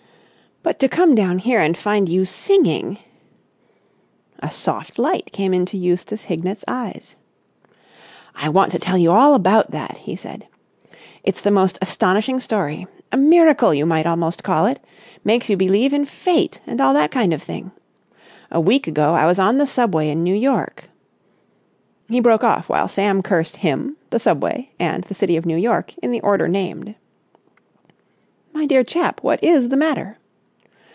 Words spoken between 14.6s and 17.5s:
it. Makes you believe in Fate and all that kind of